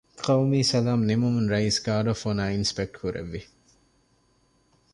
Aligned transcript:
ޤައުމީ 0.25 0.59
ސަލާމް 0.71 1.03
ނިމުމުން 1.09 1.49
ރައީސް 1.53 1.79
ގާރޑް 1.85 2.07
އޮފް 2.09 2.23
އޮނަރ 2.25 2.49
އިންސްޕެކްޓް 2.53 2.95
ކުރެއްވި 2.99 3.41